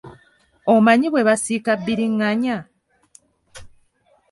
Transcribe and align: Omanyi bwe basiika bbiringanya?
Omanyi 0.73 1.07
bwe 1.11 1.25
basiika 1.27 1.71
bbiringanya? 1.79 2.57